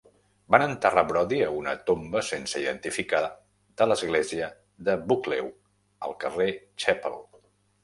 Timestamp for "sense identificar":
2.29-3.21